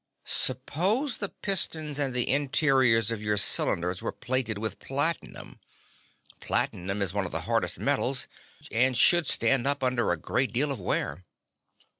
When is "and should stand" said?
8.71-9.67